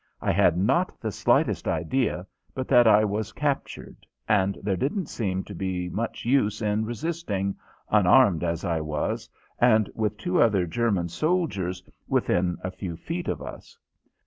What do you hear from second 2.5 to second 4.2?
but that I was captured,